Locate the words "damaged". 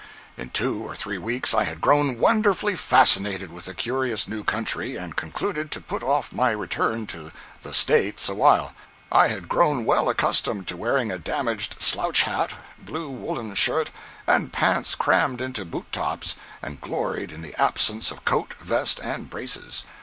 11.19-11.75